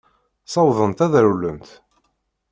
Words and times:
Ssawḍent 0.45 1.03
ad 1.05 1.13
rewlent. 1.25 1.69